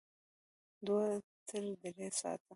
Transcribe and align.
دوه 0.85 1.05
تر 1.47 1.63
درې 1.81 2.07
ساعته 2.19 2.47